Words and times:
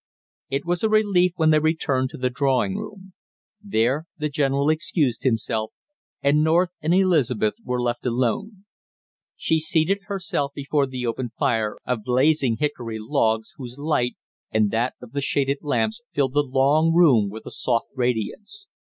It 0.49 0.65
was 0.65 0.81
a 0.81 0.89
relief 0.89 1.33
when 1.35 1.51
they 1.51 1.59
returned 1.59 2.09
to 2.09 2.17
the 2.17 2.31
drawing 2.31 2.75
room. 2.75 3.13
There 3.61 4.07
the 4.17 4.29
general 4.29 4.71
excused 4.71 5.21
himself, 5.21 5.73
and 6.23 6.43
North 6.43 6.71
and 6.81 6.91
Elizabeth 6.91 7.53
were 7.63 7.79
left 7.79 8.07
alone. 8.07 8.65
She 9.37 9.59
seated 9.59 10.05
herself 10.07 10.53
before 10.55 10.87
the 10.87 11.05
open 11.05 11.29
fire 11.37 11.77
of 11.85 12.01
blazing 12.03 12.57
hickory 12.57 12.97
logs, 12.99 13.53
whose 13.57 13.77
light, 13.77 14.15
and 14.49 14.71
that 14.71 14.95
of 15.03 15.11
the 15.11 15.21
shaded 15.21 15.59
lamps, 15.61 16.01
filled 16.11 16.33
the 16.33 16.41
long 16.41 16.91
room 16.95 17.29
with 17.29 17.45
a 17.45 17.51
soft 17.51 17.89
radiance. 17.93 18.67